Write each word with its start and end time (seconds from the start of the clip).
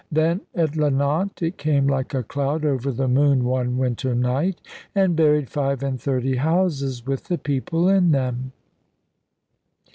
Then 0.11 0.41
at 0.55 0.75
Llanant 0.75 1.43
it 1.43 1.59
came 1.59 1.85
like 1.85 2.15
a 2.15 2.23
cloud 2.23 2.65
over 2.65 2.91
the 2.91 3.07
moon 3.07 3.43
one 3.43 3.77
winter 3.77 4.15
night, 4.15 4.59
and 4.95 5.15
buried 5.15 5.47
five 5.51 5.83
and 5.83 6.01
thirty 6.01 6.37
houses 6.37 7.05
with 7.05 7.25
the 7.25 7.37
people 7.37 7.87
in 7.87 8.09
them. 8.09 8.51